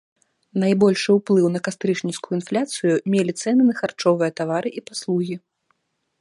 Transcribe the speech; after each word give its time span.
Найбольшы 0.61 1.09
ўплыў 1.17 1.47
на 1.55 1.59
кастрычніцкую 1.67 2.33
інфляцыю 2.39 2.93
мелі 3.15 3.37
цэны 3.41 3.61
на 3.69 3.75
харчовыя 3.81 4.29
тавары 4.41 4.69
і 4.83 4.85
паслугі. 4.91 5.35